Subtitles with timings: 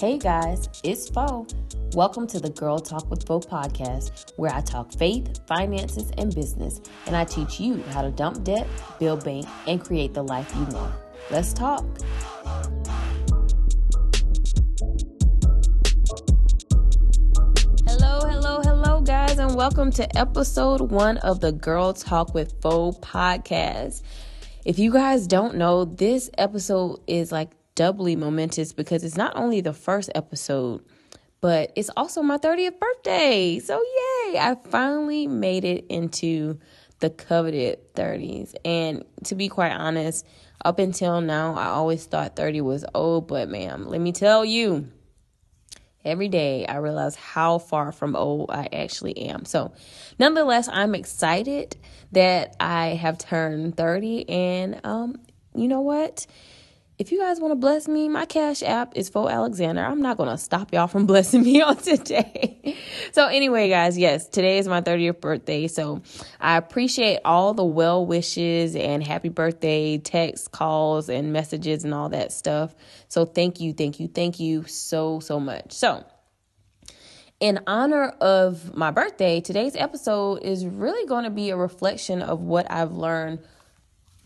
[0.00, 1.46] Hey guys, it's Fo.
[1.92, 6.80] Welcome to the Girl Talk with Fo podcast, where I talk faith, finances, and business,
[7.04, 8.66] and I teach you how to dump debt,
[8.98, 10.94] build bank, and create the life you want.
[11.30, 11.84] Let's talk.
[17.86, 22.92] Hello, hello, hello, guys, and welcome to episode one of the Girl Talk with Fo
[22.92, 24.00] podcast.
[24.64, 29.62] If you guys don't know, this episode is like doubly momentous because it's not only
[29.62, 30.84] the first episode,
[31.40, 33.58] but it's also my 30th birthday.
[33.58, 34.38] So, yay!
[34.38, 36.58] I finally made it into
[36.98, 38.54] the coveted 30s.
[38.66, 40.26] And to be quite honest,
[40.62, 44.86] up until now, I always thought 30 was old, but ma'am, let me tell you,
[46.04, 49.46] every day I realize how far from old I actually am.
[49.46, 49.72] So,
[50.18, 51.78] nonetheless, I'm excited
[52.12, 55.16] that I have turned 30 and um
[55.54, 56.26] you know what?
[57.00, 59.82] If you guys want to bless me, my Cash App is Fo Alexander.
[59.82, 62.76] I'm not going to stop y'all from blessing me on today.
[63.12, 65.66] so, anyway, guys, yes, today is my 30th birthday.
[65.66, 66.02] So,
[66.38, 72.10] I appreciate all the well wishes and happy birthday texts, calls, and messages and all
[72.10, 72.74] that stuff.
[73.08, 75.72] So, thank you, thank you, thank you so, so much.
[75.72, 76.04] So,
[77.40, 82.42] in honor of my birthday, today's episode is really going to be a reflection of
[82.42, 83.38] what I've learned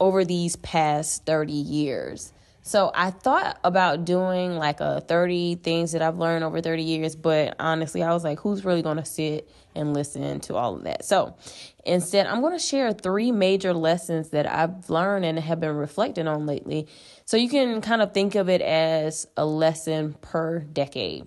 [0.01, 2.33] over these past 30 years.
[2.67, 7.15] So I thought about doing like a 30 things that I've learned over 30 years,
[7.15, 10.85] but honestly, I was like, who's really going to sit and listen to all of
[10.85, 11.05] that?
[11.05, 11.37] So
[11.85, 16.27] instead, I'm going to share three major lessons that I've learned and have been reflecting
[16.27, 16.89] on lately.
[17.27, 21.27] So you can kind of think of it as a lesson per decade.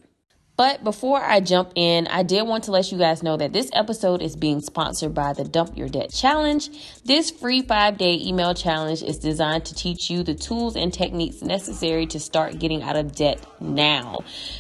[0.58, 3.69] But before I jump in, I did want to let you guys know that this
[3.73, 6.67] episode is being sponsored by the Dump Your Debt Challenge.
[7.05, 11.44] This free five day email challenge is designed to teach you the tools and techniques
[11.44, 14.17] necessary to start getting out of debt now.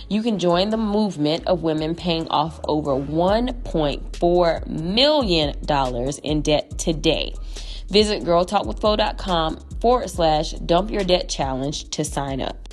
[0.07, 5.55] You can join the movement of women paying off over $1.4 million
[6.23, 7.33] in debt today.
[7.89, 12.69] Visit girltalkwithfo.com forward slash dump your debt challenge to sign up.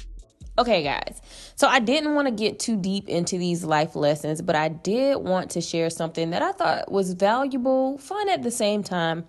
[0.58, 1.20] Okay, guys.
[1.56, 5.18] So I didn't want to get too deep into these life lessons, but I did
[5.18, 9.24] want to share something that I thought was valuable, fun at the same time,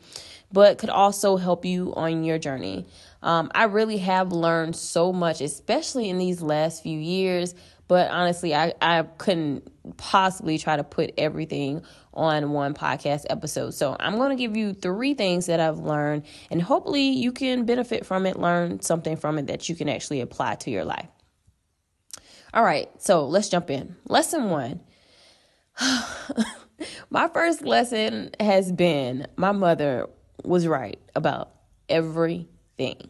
[0.52, 2.88] but could also help you on your journey.
[3.22, 7.54] Um, I really have learned so much, especially in these last few years.
[7.88, 11.84] But honestly, I, I couldn't possibly try to put everything
[12.16, 13.76] on one podcast episode.
[13.76, 17.66] So I'm going to give you three things that I've learned, and hopefully you can
[17.66, 21.08] benefit from it, learn something from it that you can actually apply to your life.
[22.56, 23.98] All right, so let's jump in.
[24.08, 24.80] Lesson one.
[27.10, 30.08] my first lesson has been my mother
[30.46, 31.52] was right about
[31.90, 33.10] everything.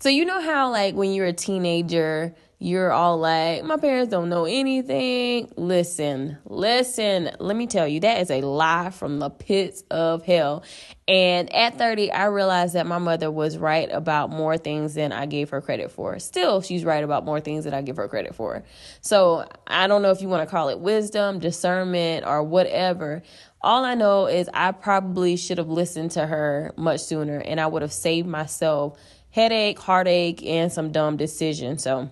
[0.00, 4.30] So, you know how, like, when you're a teenager, you're all like, my parents don't
[4.30, 5.52] know anything.
[5.54, 10.64] Listen, listen, let me tell you, that is a lie from the pits of hell.
[11.06, 15.26] And at 30, I realized that my mother was right about more things than I
[15.26, 16.18] gave her credit for.
[16.18, 18.64] Still, she's right about more things than I give her credit for.
[19.02, 23.22] So I don't know if you want to call it wisdom, discernment, or whatever.
[23.60, 27.66] All I know is I probably should have listened to her much sooner and I
[27.66, 28.98] would have saved myself
[29.28, 31.82] headache, heartache, and some dumb decisions.
[31.82, 32.08] So,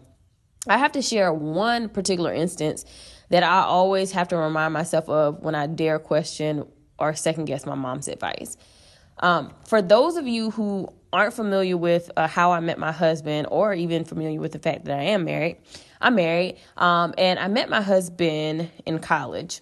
[0.69, 2.85] I have to share one particular instance
[3.31, 6.65] that I always have to remind myself of when I dare question
[6.99, 8.57] or second guess my mom's advice.
[9.19, 13.49] Um, for those of you who aren't familiar with uh, how I met my husband,
[13.51, 15.59] or even familiar with the fact that I am married,
[16.01, 19.61] I'm married, um, and I met my husband in college.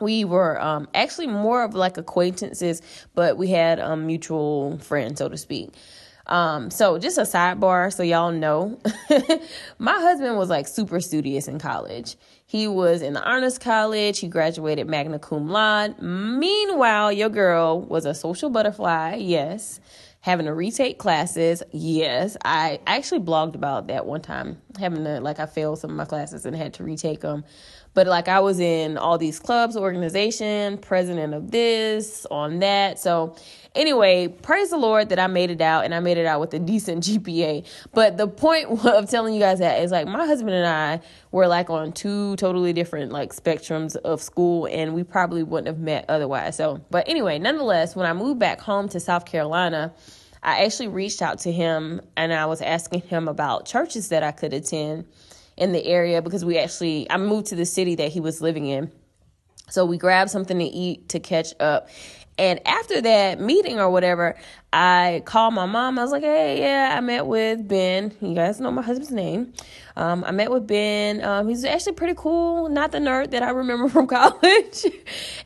[0.00, 2.82] We were um, actually more of like acquaintances,
[3.14, 5.74] but we had a mutual friend, so to speak.
[6.28, 8.78] Um, so just a sidebar so y'all know.
[9.78, 12.16] my husband was like super studious in college.
[12.46, 14.18] He was in the honors college.
[14.18, 16.00] He graduated magna cum laude.
[16.00, 19.16] Meanwhile, your girl was a social butterfly.
[19.16, 19.80] Yes.
[20.20, 21.62] Having to retake classes.
[21.72, 22.36] Yes.
[22.44, 24.60] I actually blogged about that one time.
[24.78, 27.44] Having to, like, I failed some of my classes and had to retake them.
[27.98, 32.98] But like I was in all these clubs, organization, president of this, on that.
[32.98, 33.34] So
[33.78, 36.52] anyway, praise the Lord that I made it out and I made it out with
[36.52, 37.64] a decent GPA.
[37.94, 41.46] But the point of telling you guys that is like my husband and I were
[41.46, 46.04] like on two totally different like spectrums of school and we probably wouldn't have met
[46.08, 46.56] otherwise.
[46.56, 49.94] So, but anyway, nonetheless, when I moved back home to South Carolina,
[50.42, 54.32] I actually reached out to him and I was asking him about churches that I
[54.32, 55.06] could attend
[55.56, 58.66] in the area because we actually I moved to the city that he was living
[58.66, 58.92] in.
[59.70, 61.88] So we grabbed something to eat to catch up.
[62.38, 64.36] And after that meeting or whatever,
[64.72, 65.98] I called my mom.
[65.98, 68.12] I was like, hey, yeah, I met with Ben.
[68.20, 69.52] You guys know my husband's name.
[69.96, 71.24] Um, I met with Ben.
[71.24, 74.86] Um, he's actually pretty cool, not the nerd that I remember from college.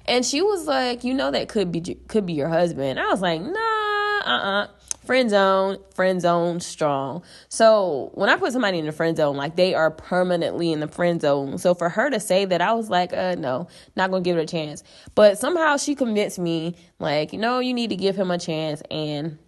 [0.07, 3.01] and she was like, you know, that could be could be your husband.
[3.01, 4.65] I was like, nah, uh, uh-uh.
[4.65, 4.67] uh
[5.05, 7.23] friend zone, friend zone strong.
[7.49, 10.89] So when I put somebody in the friend zone, like they are permanently in the
[10.89, 11.59] friend zone.
[11.59, 14.43] So for her to say that, I was like, uh, no, not gonna give it
[14.43, 14.83] a chance.
[15.15, 18.83] But somehow she convinced me, like, you know, you need to give him a chance
[18.91, 19.39] and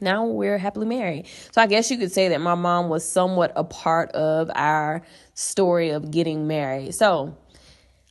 [0.00, 1.26] now we're happily married.
[1.52, 5.02] So I guess you could say that my mom was somewhat a part of our
[5.34, 6.94] story of getting married.
[6.94, 7.36] So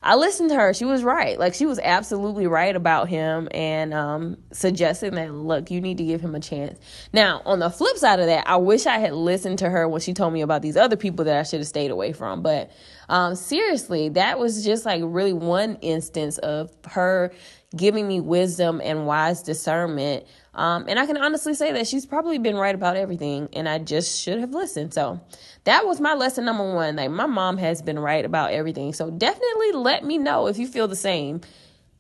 [0.03, 0.73] I listened to her.
[0.73, 1.39] She was right.
[1.39, 6.03] Like she was absolutely right about him and um, suggesting that look, you need to
[6.03, 6.79] give him a chance.
[7.13, 9.99] Now, on the flip side of that, I wish I had listened to her when
[9.99, 12.44] she told me about these other people that I should have stayed away from.
[12.44, 12.71] But
[13.09, 17.33] um, seriously, that was just like really one instance of her
[17.75, 20.25] giving me wisdom and wise discernment
[20.57, 23.77] um, and I can honestly say that she's probably been right about everything, and I
[23.77, 24.91] just should have listened.
[24.91, 25.21] So
[25.65, 26.95] that was my lesson number one.
[26.95, 28.91] Like, my mom has been right about everything.
[28.91, 31.41] So definitely let me know if you feel the same.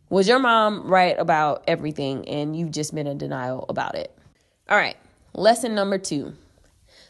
[0.09, 4.11] Was your mom right about everything, and you've just been in denial about it?
[4.69, 4.97] All right,
[5.33, 6.33] lesson number two.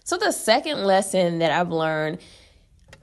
[0.04, 2.20] So, the second lesson that I've learned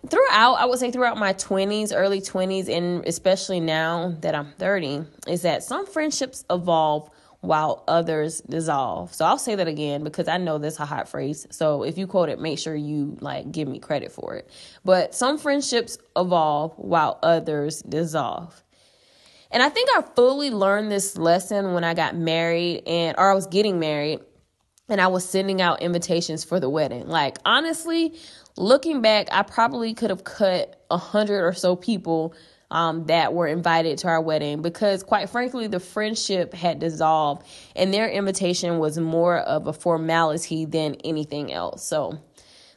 [0.09, 5.05] throughout, I would say throughout my 20s, early 20s, and especially now that I'm 30,
[5.29, 7.11] is that some friendships evolve
[7.41, 9.13] while others dissolve.
[9.13, 11.47] So I'll say that again because I know this is a hot phrase.
[11.51, 14.49] So if you quote it, make sure you like give me credit for it.
[14.85, 18.63] But some friendships evolve while others dissolve.
[19.51, 23.35] And I think I fully learned this lesson when I got married and or I
[23.35, 24.21] was getting married
[24.89, 27.09] and I was sending out invitations for the wedding.
[27.09, 28.15] Like honestly,
[28.57, 32.35] looking back, I probably could have cut a hundred or so people
[32.71, 37.47] um, that were invited to our wedding because, quite frankly, the friendship had dissolved
[37.77, 41.85] and their invitation was more of a formality than anything else.
[41.85, 42.19] So,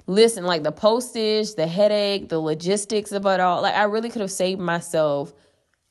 [0.06, 4.22] listen, like the postage, the headache, the logistics of it all, like I really could
[4.22, 5.34] have saved myself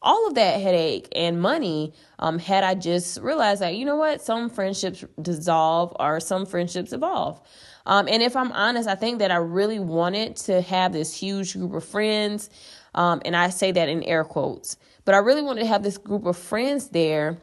[0.06, 4.22] all of that headache and money um, had I just realized that, you know what,
[4.22, 7.40] some friendships dissolve or some friendships evolve.
[7.84, 11.54] Um, and if I'm honest, I think that I really wanted to have this huge
[11.54, 12.48] group of friends
[12.94, 14.76] um, and I say that in air quotes.
[15.04, 17.38] But I really wanted to have this group of friends there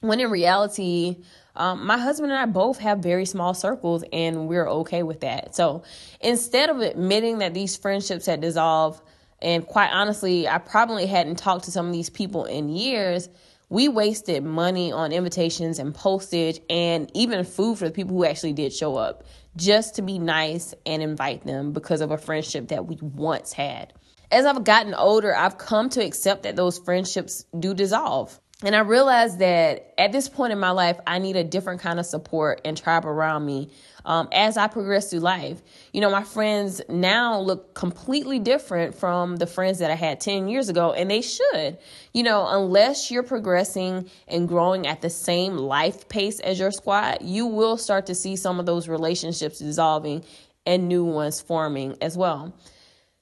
[0.00, 1.22] when in reality,
[1.56, 5.54] um, my husband and I both have very small circles and we're okay with that.
[5.54, 5.82] So
[6.20, 9.02] instead of admitting that these friendships had dissolved,
[9.44, 13.28] and quite honestly, I probably hadn't talked to some of these people in years.
[13.68, 18.52] We wasted money on invitations and postage and even food for the people who actually
[18.52, 19.24] did show up
[19.56, 23.92] just to be nice and invite them because of a friendship that we once had
[24.34, 28.40] as I've gotten older, I've come to accept that those friendships do dissolve.
[28.64, 32.00] And I realized that at this point in my life, I need a different kind
[32.00, 33.70] of support and tribe around me
[34.06, 35.60] um, as I progress through life.
[35.92, 40.48] You know, my friends now look completely different from the friends that I had 10
[40.48, 41.76] years ago, and they should.
[42.14, 47.18] You know, unless you're progressing and growing at the same life pace as your squad,
[47.20, 50.24] you will start to see some of those relationships dissolving
[50.64, 52.54] and new ones forming as well.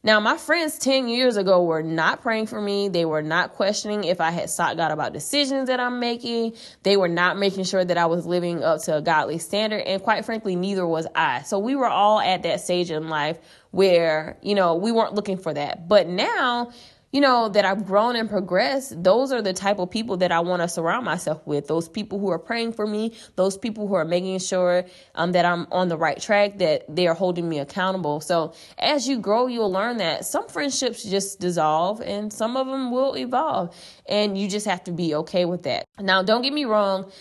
[0.05, 2.89] Now, my friends 10 years ago were not praying for me.
[2.89, 6.55] They were not questioning if I had sought God about decisions that I'm making.
[6.83, 9.83] They were not making sure that I was living up to a godly standard.
[9.83, 11.43] And quite frankly, neither was I.
[11.43, 13.39] So we were all at that stage in life
[13.71, 15.87] where, you know, we weren't looking for that.
[15.87, 16.73] But now,
[17.13, 20.41] you know, that I've grown and progressed, those are the type of people that I
[20.41, 21.69] want to surround myself with.
[21.69, 25.45] Those people who are praying for me, those people who are making sure um, that
[25.45, 28.23] I'm on the right track, that they are holding me accountable.
[28.23, 32.91] So as you grow, you'll learn that some friendships just dissolve and some of them
[32.91, 33.77] will evolve.
[34.09, 35.85] And you just have to be okay with that.
[36.01, 37.13] Now, don't get me wrong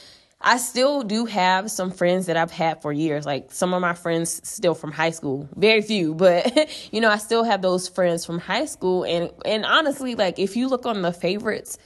[0.43, 3.25] I still do have some friends that I've had for years.
[3.25, 5.47] Like some of my friends still from high school.
[5.55, 9.65] Very few, but you know, I still have those friends from high school and and
[9.65, 11.77] honestly, like if you look on the favorites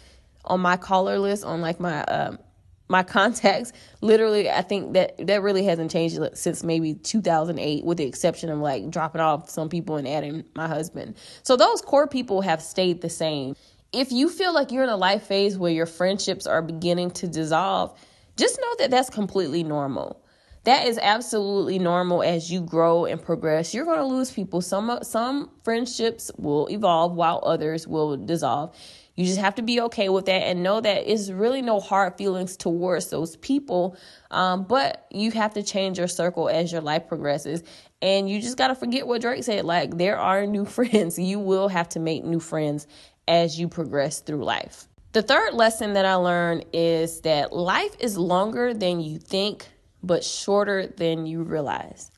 [0.45, 2.39] on my caller list on like my um
[2.87, 8.03] my contacts literally i think that that really hasn't changed since maybe 2008 with the
[8.03, 12.41] exception of like dropping off some people and adding my husband so those core people
[12.41, 13.55] have stayed the same
[13.91, 17.27] if you feel like you're in a life phase where your friendships are beginning to
[17.27, 17.97] dissolve
[18.37, 20.21] just know that that's completely normal.
[20.65, 23.73] That is absolutely normal as you grow and progress.
[23.73, 24.61] You're going to lose people.
[24.61, 28.75] Some some friendships will evolve while others will dissolve.
[29.15, 32.17] You just have to be okay with that and know that it's really no hard
[32.17, 33.95] feelings towards those people.
[34.31, 37.63] Um, but you have to change your circle as your life progresses.
[38.01, 41.17] And you just got to forget what Drake said like, there are new friends.
[41.17, 42.87] You will have to make new friends
[43.27, 44.87] as you progress through life.
[45.15, 49.65] The third lesson that I learned is that life is longer than you think,
[50.03, 52.11] but shorter than you realize.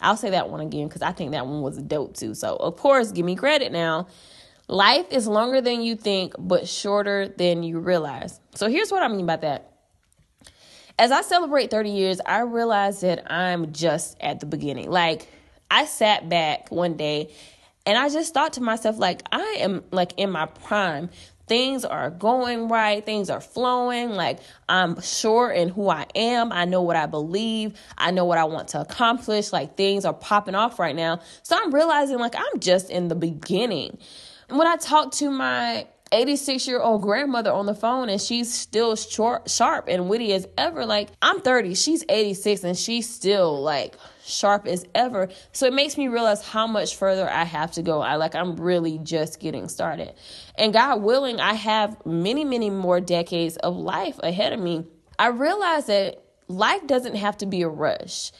[0.00, 2.32] I'll say that one again because I think that one was dope too.
[2.32, 4.06] So, of course, give me credit now.
[4.68, 8.38] Life is longer than you think, but shorter than you realize.
[8.54, 9.72] So, here's what I mean by that.
[10.96, 14.88] As I celebrate 30 years, I realize that I'm just at the beginning.
[14.88, 15.26] Like,
[15.72, 17.34] I sat back one day
[17.84, 21.10] and I just thought to myself, like, I am like in my prime
[21.46, 24.10] things are going right, things are flowing.
[24.10, 28.38] Like I'm sure in who I am, I know what I believe, I know what
[28.38, 29.52] I want to accomplish.
[29.52, 31.20] Like things are popping off right now.
[31.42, 33.98] So I'm realizing like I'm just in the beginning.
[34.48, 38.94] When I talk to my 86 year old grandmother on the phone and she's still
[38.96, 40.86] short, sharp and witty as ever.
[40.86, 45.28] Like, I'm 30, she's 86, and she's still like sharp as ever.
[45.52, 48.00] So it makes me realize how much further I have to go.
[48.00, 50.14] I like, I'm really just getting started.
[50.56, 54.86] And God willing, I have many, many more decades of life ahead of me.
[55.18, 58.32] I realize that life doesn't have to be a rush.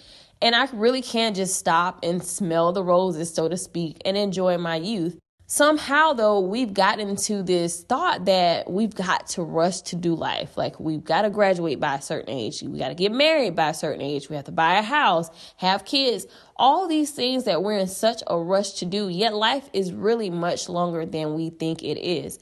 [0.42, 4.58] And I really can just stop and smell the roses, so to speak, and enjoy
[4.58, 5.18] my youth.
[5.46, 10.56] Somehow, though, we've gotten into this thought that we've got to rush to do life.
[10.56, 12.62] Like, we've got to graduate by a certain age.
[12.62, 14.30] We got to get married by a certain age.
[14.30, 18.22] We have to buy a house, have kids, all these things that we're in such
[18.26, 19.10] a rush to do.
[19.10, 22.38] Yet, life is really much longer than we think it is.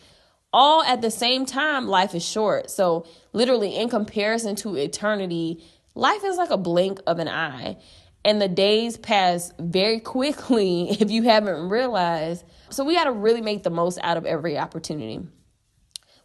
[0.53, 2.71] All at the same time, life is short.
[2.71, 5.61] So, literally, in comparison to eternity,
[5.97, 7.79] life is like a blink of an eye.
[8.25, 13.43] And the days pass very quickly if you haven't realized so we got to really
[13.43, 15.21] make the most out of every opportunity.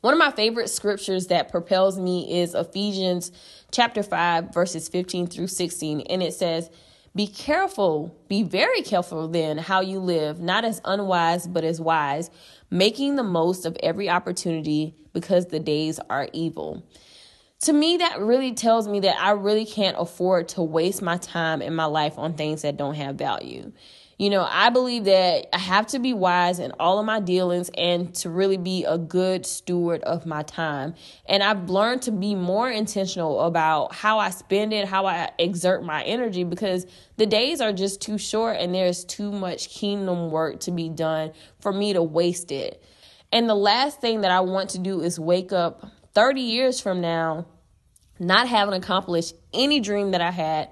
[0.02, 3.32] One of my favorite scriptures that propels me is Ephesians
[3.72, 6.70] chapter 5 verses 15 through 16 and it says,
[7.16, 12.30] "Be careful, be very careful then how you live, not as unwise but as wise,
[12.70, 16.84] making the most of every opportunity because the days are evil."
[17.62, 21.62] To me that really tells me that I really can't afford to waste my time
[21.62, 23.72] and my life on things that don't have value.
[24.18, 27.70] You know, I believe that I have to be wise in all of my dealings
[27.78, 30.96] and to really be a good steward of my time.
[31.28, 35.84] And I've learned to be more intentional about how I spend it, how I exert
[35.84, 40.62] my energy because the days are just too short and there's too much kingdom work
[40.62, 42.84] to be done for me to waste it.
[43.32, 47.02] And the last thing that I want to do is wake up 30 years from
[47.02, 47.46] now
[48.20, 50.70] not having accomplished any dream that I had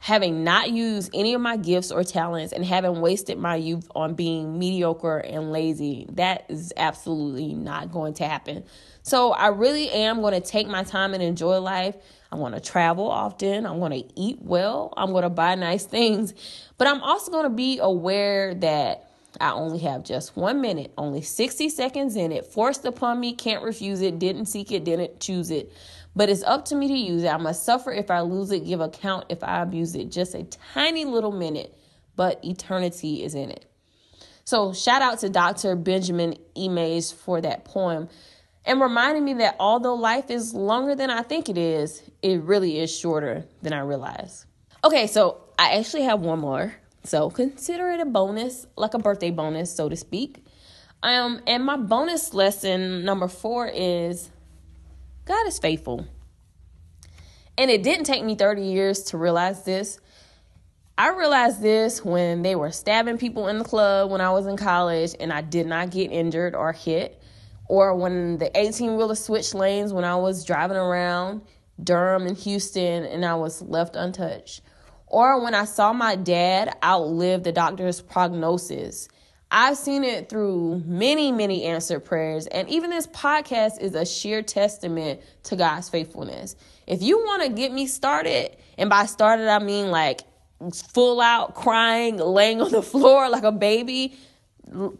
[0.00, 4.14] having not used any of my gifts or talents and having wasted my youth on
[4.14, 6.06] being mediocre and lazy.
[6.12, 8.64] That is absolutely not going to happen.
[9.02, 11.96] So I really am going to take my time and enjoy life.
[12.32, 13.66] I'm going to travel often.
[13.66, 14.94] I'm going to eat well.
[14.96, 16.32] I'm going to buy nice things.
[16.78, 21.20] But I'm also going to be aware that I only have just one minute, only
[21.20, 25.50] 60 seconds in it, forced upon me, can't refuse it, didn't seek it, didn't choose
[25.50, 25.72] it.
[26.14, 27.28] But it's up to me to use it.
[27.28, 30.10] I must suffer if I lose it, give account if I abuse it.
[30.10, 31.76] Just a tiny little minute,
[32.16, 33.66] but eternity is in it.
[34.44, 35.76] So, shout out to Dr.
[35.76, 38.08] Benjamin Emays for that poem
[38.64, 42.78] and reminding me that although life is longer than I think it is, it really
[42.78, 44.46] is shorter than I realize.
[44.84, 46.74] Okay, so I actually have one more.
[47.04, 50.44] So consider it a bonus, like a birthday bonus, so to speak.
[51.02, 54.30] Um, and my bonus lesson number four is
[55.24, 56.06] God is faithful.
[57.58, 60.00] And it didn't take me 30 years to realize this.
[60.96, 64.56] I realized this when they were stabbing people in the club when I was in
[64.56, 67.22] college and I did not get injured or hit,
[67.68, 71.42] or when the 18 wheeler switched lanes when I was driving around
[71.82, 74.60] Durham and Houston and I was left untouched,
[75.06, 79.08] or when I saw my dad outlive the doctor's prognosis
[79.52, 82.46] I've seen it through many, many answered prayers.
[82.46, 86.54] And even this podcast is a sheer testament to God's faithfulness.
[86.86, 90.20] If you want to get me started, and by started, I mean like
[90.92, 94.16] full out crying, laying on the floor like a baby,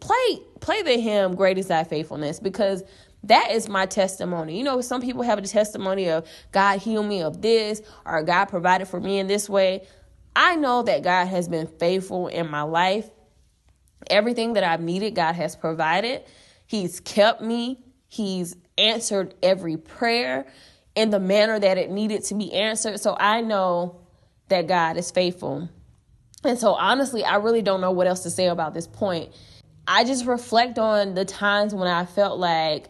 [0.00, 2.82] play play the hymn Great is Thy Faithfulness because
[3.24, 4.58] that is my testimony.
[4.58, 8.46] You know, some people have a testimony of God healed me of this or God
[8.46, 9.86] provided for me in this way.
[10.34, 13.10] I know that God has been faithful in my life
[14.10, 16.22] Everything that I've needed, God has provided.
[16.66, 17.78] He's kept me.
[18.08, 20.46] He's answered every prayer
[20.94, 23.00] in the manner that it needed to be answered.
[23.00, 24.00] So I know
[24.48, 25.68] that God is faithful.
[26.44, 29.32] And so, honestly, I really don't know what else to say about this point.
[29.86, 32.88] I just reflect on the times when I felt like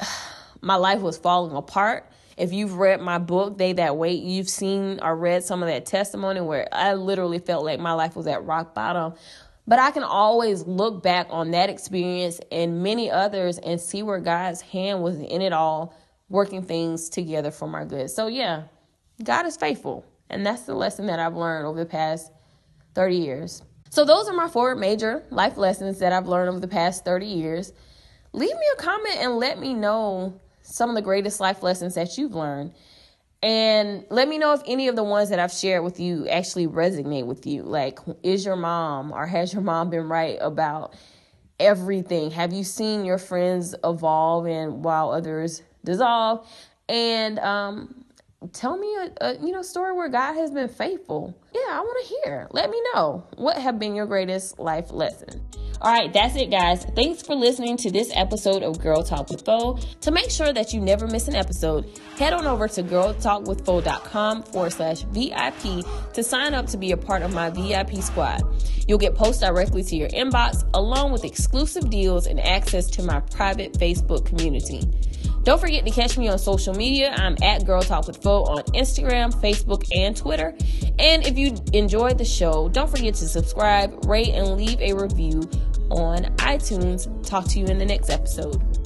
[0.60, 2.10] my life was falling apart.
[2.36, 5.84] If you've read my book, They That Wait, you've seen or read some of that
[5.84, 9.14] testimony where I literally felt like my life was at rock bottom.
[9.66, 14.18] But I can always look back on that experience and many others and see where
[14.18, 15.94] God's hand was in it all,
[16.28, 18.10] working things together for my good.
[18.10, 18.64] So, yeah,
[19.22, 20.04] God is faithful.
[20.28, 22.32] And that's the lesson that I've learned over the past
[22.94, 23.62] 30 years.
[23.90, 27.26] So, those are my four major life lessons that I've learned over the past 30
[27.26, 27.72] years.
[28.32, 32.16] Leave me a comment and let me know some of the greatest life lessons that
[32.16, 32.72] you've learned.
[33.42, 36.66] And let me know if any of the ones that I've shared with you actually
[36.66, 37.62] resonate with you.
[37.62, 40.94] Like, is your mom or has your mom been right about
[41.58, 42.30] everything?
[42.32, 46.46] Have you seen your friends evolve and while others dissolve?
[46.88, 48.04] And um,
[48.52, 51.36] tell me a, a, you know story where God has been faithful.
[51.54, 52.48] Yeah, I want to hear.
[52.52, 55.42] Let me know what have been your greatest life lesson.
[55.82, 56.84] All right, that's it, guys.
[56.94, 59.78] Thanks for listening to this episode of Girl Talk with Fo.
[60.02, 64.72] To make sure that you never miss an episode, head on over to girltalkwithfo.com forward
[64.72, 68.42] slash VIP to sign up to be a part of my VIP squad.
[68.86, 73.20] You'll get posts directly to your inbox, along with exclusive deals and access to my
[73.20, 74.82] private Facebook community.
[75.42, 77.14] Don't forget to catch me on social media.
[77.16, 80.54] I'm at Girl Talk with Fo on Instagram, Facebook, and Twitter.
[80.98, 85.40] And if you enjoyed the show, don't forget to subscribe, rate, and leave a review
[85.90, 87.08] on iTunes.
[87.26, 88.79] Talk to you in the next episode.